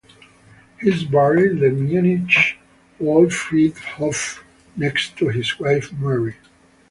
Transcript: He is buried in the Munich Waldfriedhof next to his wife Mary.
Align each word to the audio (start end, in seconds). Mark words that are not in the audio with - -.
He 0.81 0.89
is 0.89 1.03
buried 1.03 1.51
in 1.51 1.59
the 1.61 1.69
Munich 1.69 2.57
Waldfriedhof 2.99 4.41
next 4.75 5.15
to 5.17 5.27
his 5.27 5.59
wife 5.59 5.93
Mary. 5.93 6.37